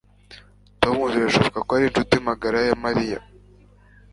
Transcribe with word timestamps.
Tom 0.81 0.97
birashoboka 1.13 1.59
ko 1.67 1.71
ari 1.77 1.83
inshuti 1.89 2.15
magara 2.27 2.59
ya 2.67 2.75
Mariya 2.83 3.19